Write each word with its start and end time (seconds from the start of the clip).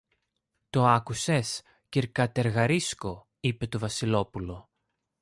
Το 0.69 0.85
άκουσες, 0.87 1.61
κυρ-Κατεργαρίσκο; 1.89 3.27
είπε 3.39 3.67
το 3.67 3.79
Βασιλόπουλο. 3.79 4.69